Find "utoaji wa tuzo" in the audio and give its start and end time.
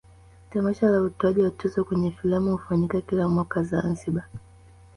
1.01-1.83